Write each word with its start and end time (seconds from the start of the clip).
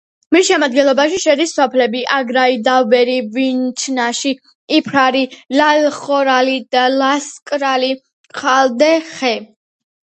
მის 0.35 0.45
შემადგენლობაში 0.51 1.19
შედის 1.25 1.53
სოფლები: 1.57 2.01
აგრაი, 2.15 2.57
დავბერი, 2.69 3.19
ვიჩნაში, 3.37 4.33
იფრარი, 4.81 5.25
ლალხორალი, 5.63 6.61
ლასკრალი, 7.01 7.97
ხალდე, 8.43 8.95
ხე. 9.17 9.37